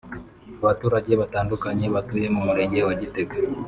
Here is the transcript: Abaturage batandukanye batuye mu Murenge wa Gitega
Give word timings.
Abaturage 0.61 1.11
batandukanye 1.21 1.85
batuye 1.95 2.27
mu 2.35 2.41
Murenge 2.45 2.79
wa 2.87 2.93
Gitega 3.01 3.35